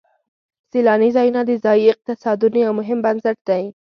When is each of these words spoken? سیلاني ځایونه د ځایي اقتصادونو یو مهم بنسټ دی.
سیلاني 0.71 1.09
ځایونه 1.15 1.41
د 1.45 1.51
ځایي 1.65 1.85
اقتصادونو 1.93 2.57
یو 2.65 2.71
مهم 2.79 2.99
بنسټ 3.05 3.37
دی. 3.49 3.63